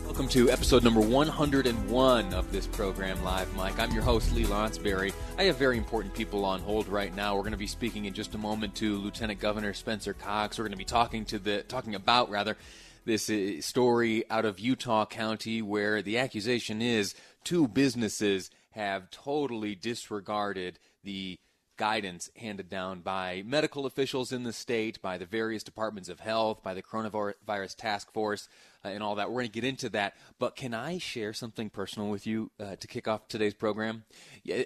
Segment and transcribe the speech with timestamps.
[0.00, 3.78] Welcome to episode number 101 of this program, Live Mic.
[3.78, 5.12] I'm your host, Lee Lonsberry.
[5.36, 7.36] I have very important people on hold right now.
[7.36, 10.58] We're going to be speaking in just a moment to Lieutenant Governor Spencer Cox.
[10.58, 12.56] We're going to be talking to the talking about rather
[13.04, 19.74] this uh, story out of Utah County where the accusation is two businesses have totally
[19.74, 21.38] disregarded the
[21.76, 26.62] guidance handed down by medical officials in the state, by the various departments of health,
[26.62, 28.48] by the coronavirus task force,
[28.84, 29.28] and all that.
[29.28, 30.14] We're going to get into that.
[30.38, 34.04] But can I share something personal with you uh, to kick off today's program?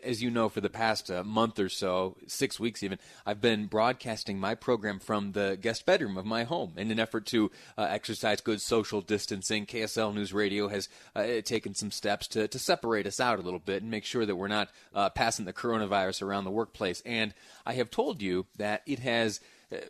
[0.03, 3.67] As you know, for the past uh, month or so, six weeks even, I've been
[3.67, 7.83] broadcasting my program from the guest bedroom of my home in an effort to uh,
[7.83, 9.67] exercise good social distancing.
[9.67, 13.59] KSL News Radio has uh, taken some steps to, to separate us out a little
[13.61, 17.03] bit and make sure that we're not uh, passing the coronavirus around the workplace.
[17.05, 19.41] And I have told you that it has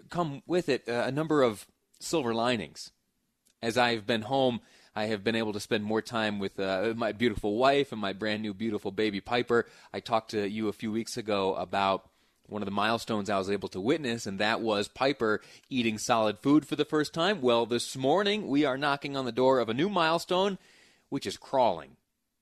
[0.09, 1.67] come with it a number of
[2.01, 2.93] silver linings
[3.63, 4.61] as I've been home,
[4.95, 8.13] I have been able to spend more time with uh, my beautiful wife and my
[8.13, 9.67] brand new beautiful baby Piper.
[9.93, 12.09] I talked to you a few weeks ago about
[12.49, 16.39] one of the milestones I was able to witness, and that was Piper eating solid
[16.39, 17.41] food for the first time.
[17.41, 20.59] Well, this morning we are knocking on the door of a new milestone,
[21.09, 21.97] which is crawling.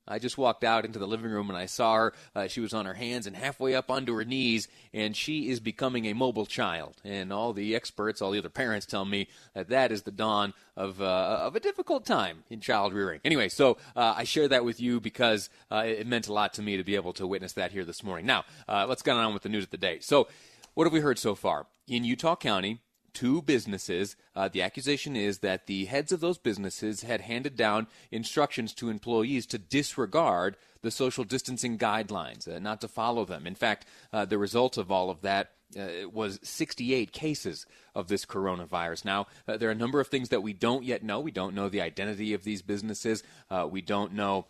[0.06, 2.12] I just walked out into the living room and I saw her.
[2.34, 5.60] Uh, she was on her hands and halfway up onto her knees, and she is
[5.60, 6.96] becoming a mobile child.
[7.04, 10.52] And all the experts, all the other parents tell me that that is the dawn
[10.76, 13.20] of, uh, of a difficult time in child rearing.
[13.24, 16.62] Anyway, so uh, I share that with you because uh, it meant a lot to
[16.62, 18.26] me to be able to witness that here this morning.
[18.26, 19.98] Now, uh, let's get on with the news of the day.
[20.00, 20.28] So,
[20.74, 21.66] what have we heard so far?
[21.86, 22.80] In Utah County,
[23.14, 24.16] two businesses.
[24.36, 28.90] Uh, the accusation is that the heads of those businesses had handed down instructions to
[28.90, 33.46] employees to disregard the social distancing guidelines, uh, not to follow them.
[33.46, 38.26] In fact, uh, the result of all of that uh, was 68 cases of this
[38.26, 39.04] coronavirus.
[39.04, 41.20] Now, uh, there are a number of things that we don't yet know.
[41.20, 43.22] We don't know the identity of these businesses.
[43.50, 44.46] Uh, we don't know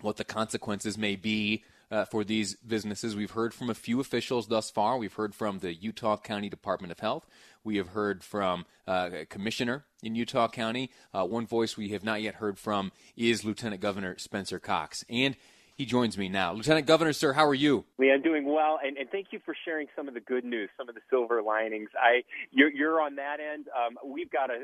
[0.00, 3.14] what the consequences may be uh, for these businesses.
[3.14, 4.98] We've heard from a few officials thus far.
[4.98, 7.24] We've heard from the Utah County Department of Health.
[7.62, 10.90] We have heard from uh, a commissioner in Utah County.
[11.14, 15.04] Uh, one voice we have not yet heard from is Lieutenant Governor Spencer Cox.
[15.08, 15.36] And
[15.76, 16.52] he joins me now.
[16.52, 17.84] Lieutenant Governor, sir, how are you?
[17.98, 20.70] Lee, I'm doing well, and, and thank you for sharing some of the good news,
[20.76, 21.90] some of the silver linings.
[22.00, 23.66] I, you're, you're on that end.
[23.74, 24.62] Um, we've got a,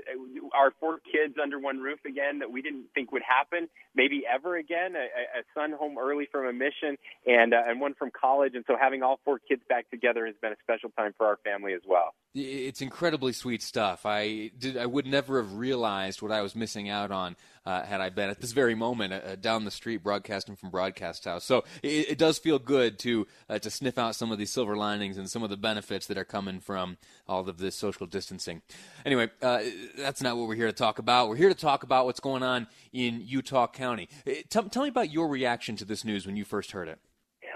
[0.54, 4.56] our four kids under one roof again that we didn't think would happen, maybe ever
[4.56, 4.94] again.
[4.94, 6.96] A, a son home early from a mission,
[7.26, 10.36] and uh, and one from college, and so having all four kids back together has
[10.40, 12.14] been a special time for our family as well.
[12.32, 14.06] It's incredibly sweet stuff.
[14.06, 14.76] I did.
[14.76, 18.30] I would never have realized what I was missing out on uh, had I been
[18.30, 21.44] at this very moment uh, down the street broadcasting from Broadcast House.
[21.44, 24.76] So it, it does feel good to uh, to sniff out some of these silver
[24.76, 28.62] linings and some of the benefits that are coming from all of this social distancing.
[29.04, 29.60] Anyway, uh,
[29.96, 31.28] that's not what we're here to talk about.
[31.28, 34.08] We're here to talk about what's going on in Utah County.
[34.26, 36.98] Uh, tell, tell me about your reaction to this news when you first heard it.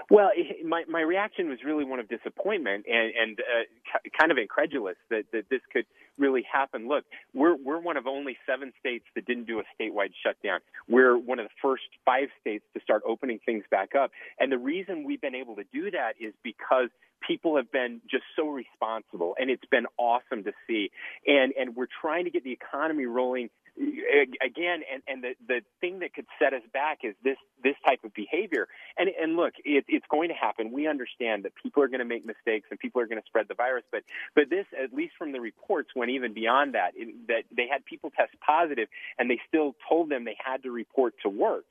[0.09, 0.31] Well,
[0.63, 5.23] my my reaction was really one of disappointment and and uh, kind of incredulous that
[5.33, 5.85] that this could
[6.17, 6.87] really happen.
[6.87, 10.59] Look, we're we're one of only seven states that didn't do a statewide shutdown.
[10.87, 14.57] We're one of the first five states to start opening things back up, and the
[14.59, 16.89] reason we've been able to do that is because
[17.27, 20.91] people have been just so responsible, and it's been awesome to see.
[21.27, 25.99] And and we're trying to get the economy rolling again, and, and the, the thing
[25.99, 28.67] that could set us back is this this type of behavior.
[28.97, 30.71] And and look, it, it's going to happen.
[30.71, 33.47] We understand that people are going to make mistakes and people are going to spread
[33.47, 33.83] the virus.
[33.91, 36.91] But but this, at least from the reports, went even beyond that.
[36.95, 38.87] It, that they had people test positive,
[39.17, 41.65] and they still told them they had to report to work.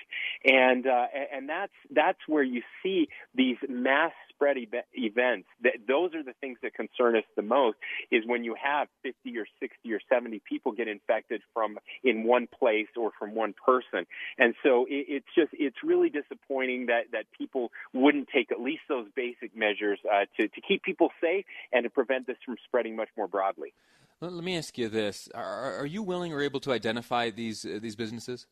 [0.44, 4.12] And uh, and that's that's where you see these mass
[4.44, 7.76] spread e- events, that those are the things that concern us the most.
[8.10, 12.46] Is when you have 50 or 60 or 70 people get infected from in one
[12.46, 14.06] place or from one person,
[14.38, 18.82] and so it, it's just it's really disappointing that that people wouldn't take at least
[18.88, 22.96] those basic measures uh, to to keep people safe and to prevent this from spreading
[22.96, 23.72] much more broadly.
[24.20, 27.78] Let me ask you this: Are, are you willing or able to identify these uh,
[27.80, 28.46] these businesses?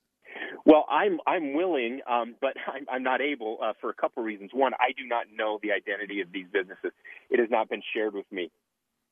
[0.65, 4.51] Well, I'm I'm willing, um, but I'm, I'm not able uh, for a couple reasons.
[4.53, 6.93] One, I do not know the identity of these businesses;
[7.31, 8.51] it has not been shared with me.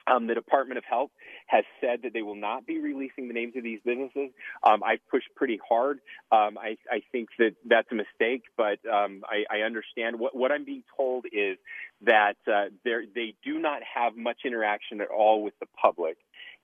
[0.06, 1.10] Um, the Department of Health
[1.46, 4.30] has said that they will not be releasing the names of these businesses.
[4.66, 5.98] Um, I've pushed pretty hard.
[6.32, 10.18] Um, I, I, think that that's a mistake, but um, I, I, understand.
[10.18, 11.58] What, what, I'm being told is
[12.02, 16.16] that uh, they do not have much interaction at all with the public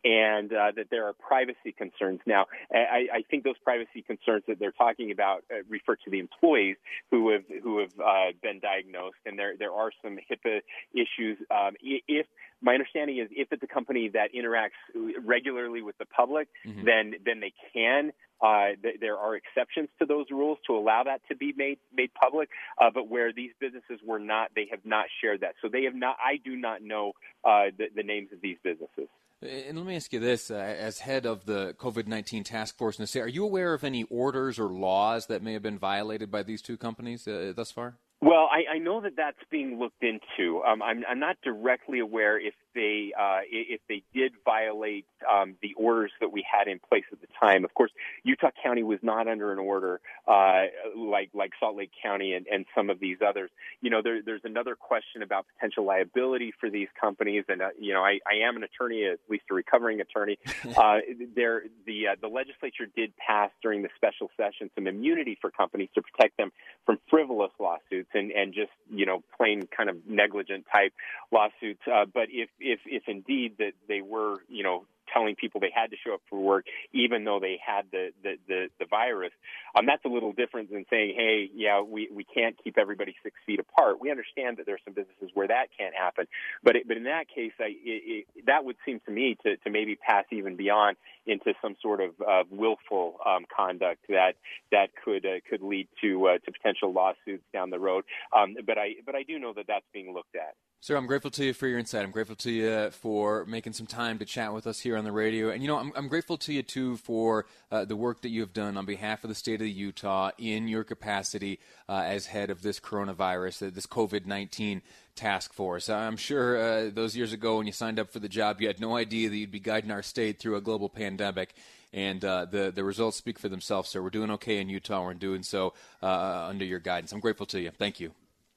[0.04, 2.20] and uh, that there are privacy concerns.
[2.26, 6.18] Now, I, I, think those privacy concerns that they're talking about uh, refer to the
[6.18, 6.76] employees
[7.10, 10.60] who have who have uh, been diagnosed, and there there are some HIPAA
[10.92, 11.38] issues.
[11.50, 12.26] Um, if
[12.62, 14.78] my understanding is, if it's a company that interacts
[15.24, 16.84] regularly with the public, mm-hmm.
[16.84, 18.12] then then they can.
[18.40, 22.10] Uh, th- there are exceptions to those rules to allow that to be made made
[22.14, 22.48] public,
[22.80, 25.54] uh, but where these businesses were not, they have not shared that.
[25.62, 26.16] So they have not.
[26.22, 27.12] I do not know
[27.44, 29.08] uh, the, the names of these businesses.
[29.46, 32.98] And let me ask you this: uh, as head of the COVID nineteen task force
[32.98, 36.30] in the are you aware of any orders or laws that may have been violated
[36.30, 37.96] by these two companies uh, thus far?
[38.26, 40.60] Well, I, I know that that's being looked into.
[40.64, 45.74] Um, I'm, I'm not directly aware if they uh, if they did violate um, the
[45.76, 47.64] orders that we had in place at the time.
[47.64, 47.92] Of course,
[48.24, 50.64] Utah County was not under an order uh,
[50.96, 53.48] like like Salt Lake County and, and some of these others.
[53.80, 57.94] You know, there, there's another question about potential liability for these companies, and uh, you
[57.94, 60.40] know, I, I am an attorney, at least a recovering attorney.
[60.76, 60.98] uh,
[61.36, 65.90] there, the uh, the legislature did pass during the special session some immunity for companies
[65.94, 66.50] to protect them
[66.84, 70.92] from frivolous lawsuits lawsuits and, and just, you know, plain kind of negligent type
[71.30, 71.82] lawsuits.
[71.86, 75.90] Uh, but if, if, if indeed that they were, you know, telling people they had
[75.90, 79.32] to show up for work even though they had the the the, the virus.
[79.76, 83.36] Um, that's a little different than saying, hey, yeah, we we can't keep everybody six
[83.46, 84.00] feet apart.
[84.00, 86.26] We understand that there's some businesses where that can't happen,
[86.62, 89.56] but it, but in that case, I, it, it, that would seem to me to
[89.56, 94.34] to maybe pass even beyond into some sort of uh, willful um, conduct that
[94.72, 98.04] that could uh, could lead to uh, to potential lawsuits down the road.
[98.36, 100.54] Um, but I but I do know that that's being looked at.
[100.80, 102.04] Sir, I'm grateful to you for your insight.
[102.04, 105.10] I'm grateful to you for making some time to chat with us here on the
[105.10, 105.50] radio.
[105.50, 108.40] And, you know, I'm, I'm grateful to you, too, for uh, the work that you
[108.42, 111.58] have done on behalf of the state of Utah in your capacity
[111.88, 114.82] uh, as head of this coronavirus, uh, this COVID 19
[115.16, 115.88] task force.
[115.88, 118.78] I'm sure uh, those years ago when you signed up for the job, you had
[118.78, 121.54] no idea that you'd be guiding our state through a global pandemic.
[121.92, 124.02] And uh, the, the results speak for themselves, sir.
[124.02, 125.02] We're doing okay in Utah.
[125.02, 127.12] We're doing so uh, under your guidance.
[127.12, 127.70] I'm grateful to you.
[127.70, 128.12] Thank you.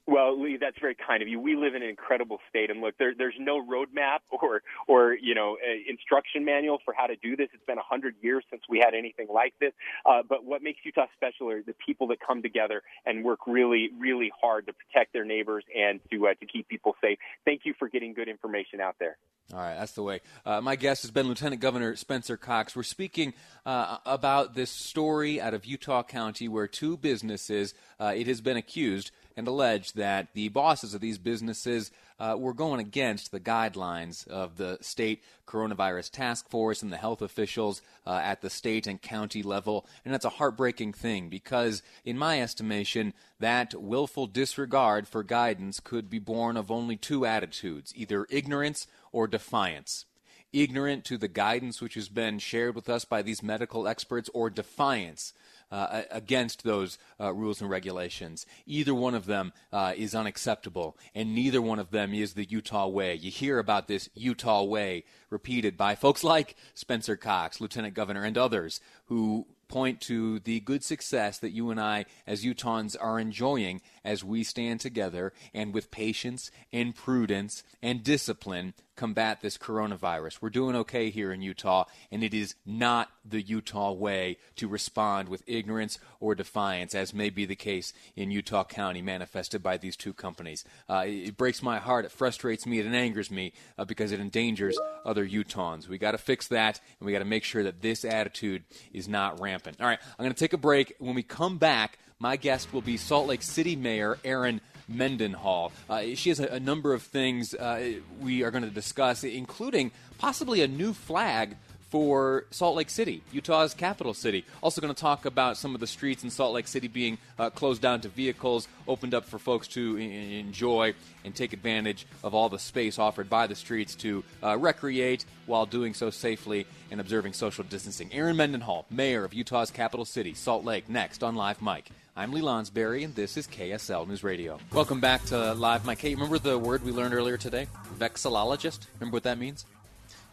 [0.10, 1.40] Well, Lee, that's very kind of you.
[1.40, 5.36] We live in an incredible state, and look, there, there's no roadmap or, or you
[5.36, 5.56] know,
[5.88, 7.50] instruction manual for how to do this.
[7.54, 9.72] It's been a hundred years since we had anything like this.
[10.08, 13.92] Uh, but what makes Utah special are the people that come together and work really,
[14.00, 17.20] really hard to protect their neighbors and to uh, to keep people safe.
[17.46, 19.18] Thank you for getting good information out there.
[19.52, 20.22] All right, that's the way.
[20.46, 22.76] Uh, my guest has been Lieutenant Governor Spencer Cox.
[22.76, 23.34] We're speaking
[23.66, 28.58] uh, about this story out of Utah County where two businesses, uh, it has been
[28.58, 29.10] accused,
[29.40, 34.58] and alleged that the bosses of these businesses uh, were going against the guidelines of
[34.58, 39.42] the state coronavirus task force and the health officials uh, at the state and county
[39.42, 39.88] level.
[40.04, 46.10] And that's a heartbreaking thing because, in my estimation, that willful disregard for guidance could
[46.10, 50.06] be born of only two attitudes either ignorance or defiance
[50.54, 54.50] ignorant to the guidance which has been shared with us by these medical experts, or
[54.50, 55.34] defiance
[55.72, 58.46] uh, against those uh, rules and regulations.
[58.66, 62.88] Either one of them uh, is unacceptable, and neither one of them is the Utah
[62.88, 63.14] way.
[63.16, 68.38] You hear about this Utah way repeated by folks like Spencer Cox, Lieutenant Governor, and
[68.38, 73.82] others who point to the good success that you and I, as Utahns, are enjoying
[74.04, 80.42] as we stand together and with patience and prudence and discipline combat this coronavirus.
[80.42, 85.30] We're doing okay here in Utah, and it is not the Utah way to respond
[85.30, 89.96] with ignorance or defiance, as may be the case in Utah County, manifested by these
[89.96, 90.66] two companies.
[90.90, 94.78] Uh, it breaks my heart, it frustrates me, it angers me uh, because it endangers
[95.06, 95.88] other Utahns.
[95.88, 99.08] We got to fix that, and we got to make sure that this attitude is
[99.08, 99.80] not rampant.
[99.80, 100.94] All right, I'm going to take a break.
[101.00, 105.72] When we come back, my guest will be Salt Lake City Mayor Erin Mendenhall.
[105.90, 109.92] Uh, she has a, a, number of things uh, we are going to discuss, including
[110.18, 111.56] possibly a new flag
[111.90, 114.46] for Salt Lake City, Utah's capital city.
[114.62, 117.50] Also, going to talk about some of the streets in Salt Lake City being uh,
[117.50, 120.94] closed down to vehicles, opened up for folks to I- enjoy
[121.26, 125.66] and take advantage of all the space offered by the streets to uh, recreate while
[125.66, 128.14] doing so safely and observing social distancing.
[128.14, 131.90] Erin Mendenhall, mayor of Utah's capital city, Salt Lake, next on Live Mic.
[132.16, 134.60] I'm Lee Lonsberry, and this is KSL News Radio.
[134.74, 136.00] Welcome back to Live Mic.
[136.02, 137.68] Hey, remember the word we learned earlier today?
[137.98, 138.80] Vexillologist?
[139.00, 139.66] Remember what that means?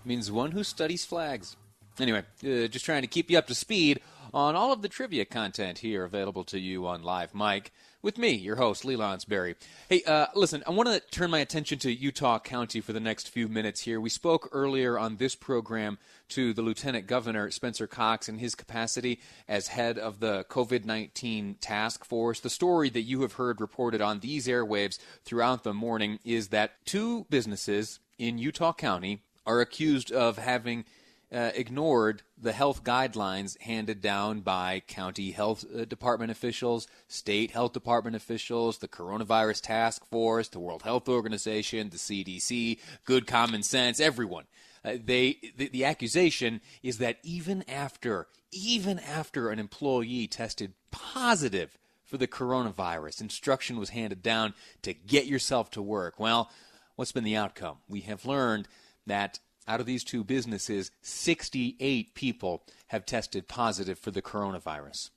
[0.06, 1.56] Means one who studies flags.
[1.98, 4.00] Anyway, uh, just trying to keep you up to speed
[4.32, 7.72] on all of the trivia content here available to you on Live Mic
[8.02, 9.56] with me, your host, Lee Lonsberry.
[9.88, 13.30] Hey, uh, listen, I want to turn my attention to Utah County for the next
[13.30, 14.00] few minutes here.
[14.00, 15.98] We spoke earlier on this program
[16.28, 21.56] to the Lieutenant Governor, Spencer Cox, in his capacity as head of the COVID 19
[21.60, 22.38] task force.
[22.38, 26.74] The story that you have heard reported on these airwaves throughout the morning is that
[26.84, 30.84] two businesses in Utah County are accused of having
[31.32, 37.72] uh, ignored the health guidelines handed down by county health uh, department officials, state health
[37.72, 43.98] department officials, the coronavirus task force, the World Health Organization, the CDC, good common sense,
[43.98, 44.44] everyone.
[44.84, 51.76] Uh, they the, the accusation is that even after even after an employee tested positive
[52.04, 56.20] for the coronavirus, instruction was handed down to get yourself to work.
[56.20, 56.50] Well,
[56.94, 57.78] what's been the outcome?
[57.88, 58.68] We have learned
[59.06, 65.10] that out of these two businesses, 68 people have tested positive for the coronavirus.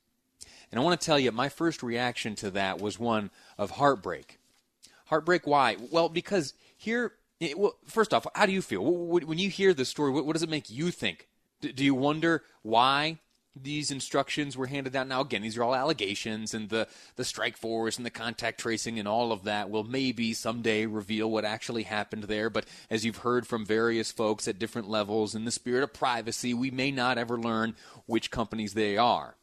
[0.72, 4.40] And I want to tell you, my first reaction to that was one of heartbreak.
[5.06, 5.78] Heartbreak, why?
[5.92, 7.14] Well, because here,
[7.56, 8.84] well, first off, how do you feel?
[8.84, 11.28] When you hear this story, what does it make you think?
[11.62, 13.20] Do you wonder why
[13.62, 15.08] these instructions were handed down.
[15.08, 19.00] Now, again, these are all allegations, and the, the strike force and the contact tracing
[19.00, 22.50] and all of that will maybe someday reveal what actually happened there.
[22.50, 26.54] But as you've heard from various folks at different levels, in the spirit of privacy,
[26.54, 27.76] we may not ever learn
[28.06, 29.36] which companies they are.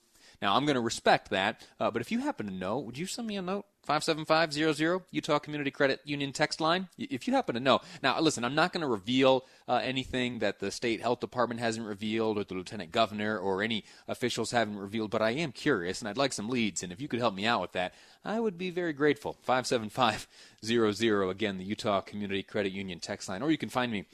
[0.42, 3.06] Now, I'm going to respect that, uh, but if you happen to know, would you
[3.06, 3.66] send me a note?
[3.86, 6.88] 57500 Utah Community Credit Union text line.
[6.98, 7.80] If you happen to know.
[8.02, 11.86] Now, listen, I'm not going to reveal uh, anything that the state health department hasn't
[11.86, 16.08] revealed or the lieutenant governor or any officials haven't revealed, but I am curious and
[16.08, 16.82] I'd like some leads.
[16.82, 19.36] And if you could help me out with that, I would be very grateful.
[19.42, 23.42] 57500, again, the Utah Community Credit Union text line.
[23.42, 24.06] Or you can find me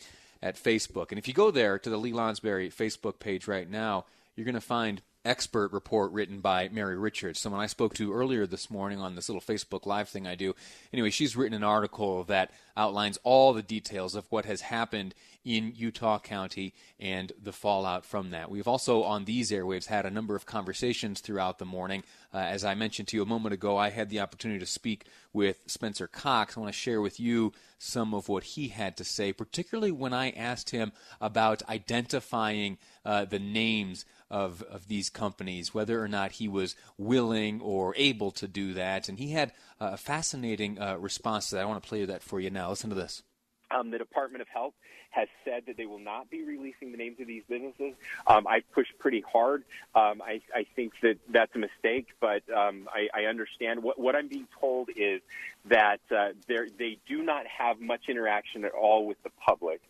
[0.42, 1.10] at Facebook.
[1.10, 4.04] And if you go there to the Lee Lonsberry Facebook page right now,
[4.36, 8.46] you're going to find expert report written by Mary Richards, someone I spoke to earlier
[8.46, 10.54] this morning on this little Facebook Live thing I do.
[10.92, 15.14] Anyway, she's written an article that outlines all the details of what has happened
[15.44, 18.50] in Utah County and the fallout from that.
[18.50, 22.04] We've also, on these airwaves, had a number of conversations throughout the morning.
[22.32, 25.06] Uh, as I mentioned to you a moment ago, I had the opportunity to speak
[25.32, 26.56] with Spencer Cox.
[26.56, 30.12] I want to share with you some of what he had to say, particularly when
[30.12, 36.32] I asked him about identifying uh, the names of, of these companies, whether or not
[36.32, 39.08] he was willing or able to do that.
[39.08, 41.62] And he had a fascinating uh, response to that.
[41.62, 42.70] I want to play that for you now.
[42.70, 43.22] Listen to this.
[43.70, 44.74] Um, the Department of Health
[45.10, 47.94] has said that they will not be releasing the names of these businesses.
[48.26, 49.64] Um, I pushed pretty hard.
[49.94, 53.82] Um, I, I, think that that's a mistake, but um, I, I, understand.
[53.82, 55.20] What, what, I'm being told is
[55.66, 59.82] that uh, they do not have much interaction at all with the public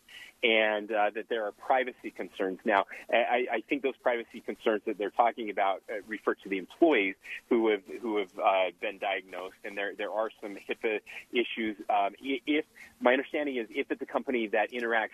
[0.43, 2.59] and uh, that there are privacy concerns.
[2.65, 6.57] Now, I, I, think those privacy concerns that they're talking about uh, refer to the
[6.57, 7.15] employees
[7.49, 10.99] who have who have uh, been diagnosed, and there there are some HIPAA
[11.31, 11.77] issues.
[11.89, 12.65] Um, if
[12.99, 15.09] my understanding is, if it's a company that interacts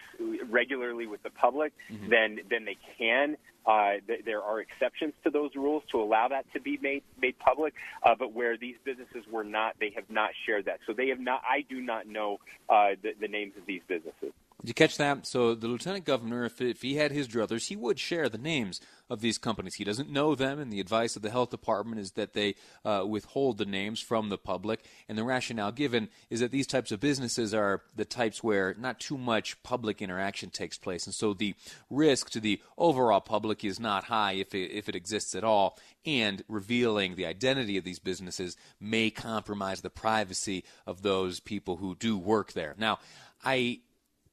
[0.49, 2.09] regularly with the public, mm-hmm.
[2.09, 3.37] then then they can.
[3.65, 7.37] Uh, th- there are exceptions to those rules to allow that to be made made
[7.37, 10.79] public, uh, but where these businesses were not, they have not shared that.
[10.87, 11.43] So they have not.
[11.47, 14.33] I do not know uh, the, the names of these businesses.
[14.61, 15.25] Did you catch that?
[15.25, 18.81] So the lieutenant governor, if, if he had his druthers, he would share the names
[19.09, 19.75] of these companies.
[19.75, 23.05] He doesn't know them, and the advice of the health department is that they uh,
[23.07, 24.83] withhold the names from the public.
[25.07, 28.99] And the rationale given is that these types of businesses are the types where not
[28.99, 31.55] too much public interaction takes place, and so the
[31.89, 35.77] risk to the overall public is not high if it, if it exists at all.
[36.05, 41.95] And revealing the identity of these businesses may compromise the privacy of those people who
[41.95, 42.75] do work there.
[42.77, 42.99] Now,
[43.43, 43.79] I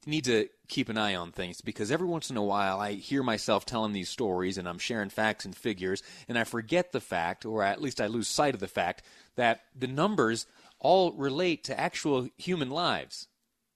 [0.07, 3.23] need to keep an eye on things because every once in a while I hear
[3.23, 7.45] myself telling these stories and I'm sharing facts and figures and I forget the fact,
[7.45, 9.03] or at least I lose sight of the fact,
[9.37, 10.47] that the numbers
[10.79, 13.29] all relate to actual human lives.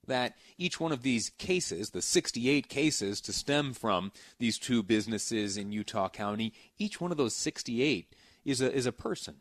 [0.06, 5.56] That each one of these cases, the 68 cases to stem from these two businesses
[5.56, 9.36] in Utah County, each one of those 68 is a, is a person.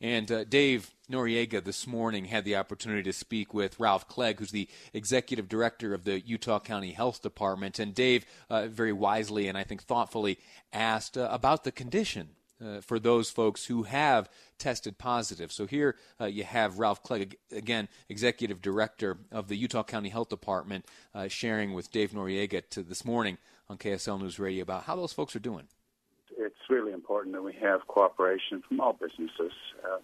[0.00, 4.52] And uh, Dave Noriega this morning had the opportunity to speak with Ralph Clegg, who's
[4.52, 7.78] the executive director of the Utah County Health Department.
[7.78, 10.38] And Dave uh, very wisely and I think thoughtfully
[10.72, 12.30] asked uh, about the condition
[12.64, 14.28] uh, for those folks who have
[14.58, 15.50] tested positive.
[15.50, 20.28] So here uh, you have Ralph Clegg, again, executive director of the Utah County Health
[20.28, 23.38] Department, uh, sharing with Dave Noriega to this morning
[23.68, 25.68] on KSL News Radio about how those folks are doing
[26.38, 29.52] it's really important that we have cooperation from all businesses,
[29.84, 29.98] uh,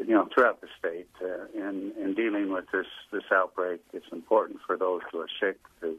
[0.00, 1.08] you know, throughout the state.
[1.22, 5.58] Uh, in in dealing with this this outbreak, it's important for those who are sick
[5.80, 5.98] to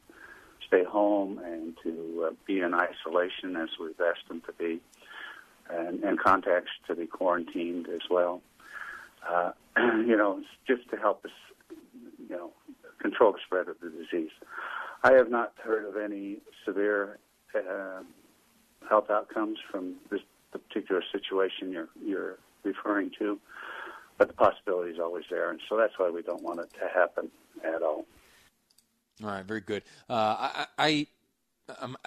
[0.67, 4.81] stay home and to uh, be in isolation, as we've asked them to be,
[5.69, 8.41] and, contacts to be quarantined as well.
[9.29, 11.31] Uh, you know, just to help us,
[12.29, 12.51] you know,
[12.99, 14.31] control the spread of the disease.
[15.03, 17.19] I have not heard of any severe
[17.55, 18.01] uh,
[18.89, 23.39] health outcomes from this particular situation you're you're referring to,
[24.17, 26.87] but the possibility is always there, and so that's why we don't want it to
[26.93, 27.29] happen
[27.63, 28.05] at all.
[29.23, 29.83] All right, very good.
[30.09, 31.07] Uh, I, I
[31.79, 31.97] um,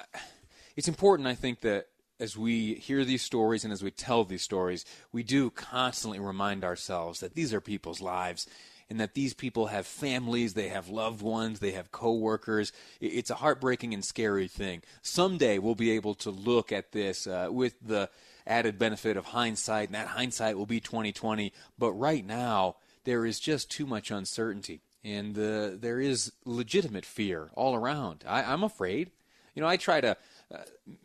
[0.77, 1.87] it's important, I think, that
[2.19, 6.65] as we hear these stories and as we tell these stories, we do constantly remind
[6.65, 8.47] ourselves that these are people's lives
[8.91, 12.73] and that these people have families, they have loved ones, they have coworkers.
[13.01, 14.83] It's a heartbreaking and scary thing.
[15.01, 18.11] Someday we'll be able to look at this uh, with the
[18.47, 21.53] added benefit of hindsight, and that hindsight will be 2020.
[21.79, 27.51] But right now, there is just too much uncertainty, and uh, there is legitimate fear
[27.55, 28.25] all around.
[28.27, 29.13] I, I'm afraid.
[29.55, 30.17] You know, I try to
[30.53, 30.59] uh,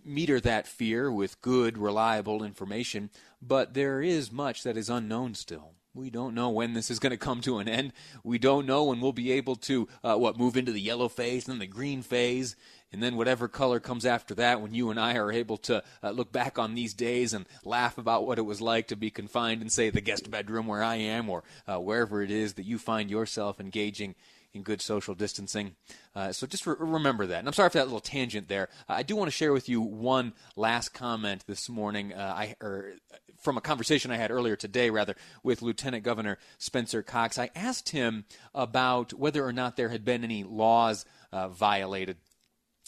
[0.04, 3.12] meter that fear with good, reliable information,
[3.42, 5.74] but there is much that is unknown still.
[5.96, 7.94] We don't know when this is going to come to an end.
[8.24, 11.46] We don't know when we'll be able to, uh, what, move into the yellow phase,
[11.46, 12.58] then the green phase,
[12.92, 16.10] and then whatever color comes after that when you and I are able to uh,
[16.12, 19.62] look back on these days and laugh about what it was like to be confined
[19.62, 22.78] in, say, the guest bedroom where I am or uh, wherever it is that you
[22.78, 24.16] find yourself engaging
[24.54, 25.76] in good social distancing.
[26.16, 27.40] Uh, so just re- remember that.
[27.40, 28.70] And I'm sorry for that little tangent there.
[28.88, 32.14] Uh, I do want to share with you one last comment this morning.
[32.14, 32.94] Uh, I or
[33.46, 37.38] from a conversation I had earlier today, rather, with Lieutenant Governor Spencer Cox.
[37.38, 42.18] I asked him about whether or not there had been any laws uh, violated,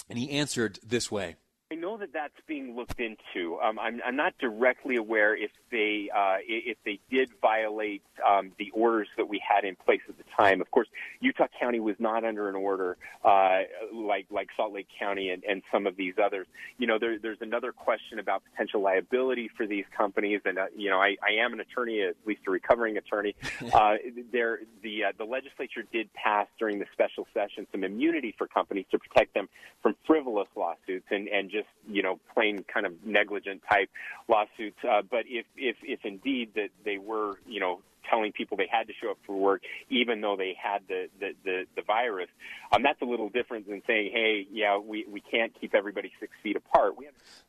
[0.10, 1.36] and he answered this way.
[1.70, 3.60] I know that that's being looked into.
[3.60, 8.72] Um, I'm, I'm, not directly aware if they uh, if they did violate um, the
[8.72, 10.62] orders that we had in place at the time.
[10.62, 10.88] Of course,
[11.20, 15.62] Utah County was not under an order uh, like like Salt Lake County and, and
[15.70, 16.48] some of these others.
[16.78, 20.90] You know, there, there's another question about potential liability for these companies, and uh, you
[20.90, 23.36] know, I, I am an attorney, at least a recovering attorney.
[23.74, 23.96] uh,
[24.32, 28.86] there, the uh, the legislature did pass during the special session some immunity for companies
[28.92, 29.50] to protect them
[29.84, 33.90] from frivolous lawsuits and and just you know plain kind of negligent type
[34.28, 34.78] lawsuits.
[34.84, 38.88] Uh, but if if if indeed that they were you know telling people they had
[38.88, 42.30] to show up for work even though they had the the the, the virus,
[42.72, 46.32] um, that's a little different than saying, hey, yeah, we we can't keep everybody six
[46.44, 46.96] feet apart.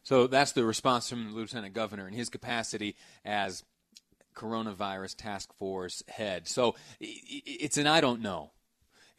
[0.02, 3.64] So that's the response from the lieutenant governor in his capacity as
[4.34, 6.48] coronavirus task force head.
[6.48, 8.52] So it's an I don't know.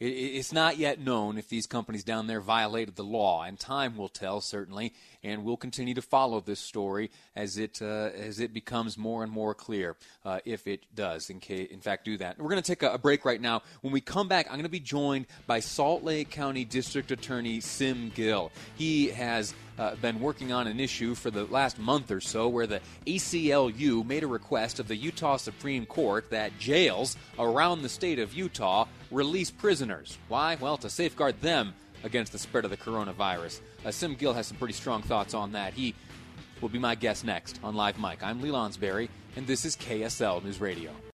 [0.00, 4.08] It's not yet known if these companies down there violated the law, and time will
[4.08, 4.94] tell, certainly.
[5.22, 9.30] And we'll continue to follow this story as it uh, as it becomes more and
[9.30, 12.38] more clear, uh, if it does, in, in fact, do that.
[12.38, 13.60] We're going to take a, a, break right now.
[13.82, 17.60] When we come back, I'm going to be joined by Salt Lake County District Attorney
[17.60, 18.50] Sim Gill.
[18.76, 22.66] He has uh, been working on an issue for the last month or so where
[22.66, 28.18] the ACLU made a request of the Utah Supreme Court that jails around the state
[28.18, 30.18] of Utah release prisoners.
[30.28, 30.56] Why?
[30.60, 33.60] Well, to safeguard them against the spread of the coronavirus.
[33.84, 35.74] Uh, Sim Gill has some pretty strong thoughts on that.
[35.74, 35.94] He
[36.60, 38.22] will be my guest next on Live Mic.
[38.22, 40.90] I'm Lee Lonsberry, and this is KSL News Radio.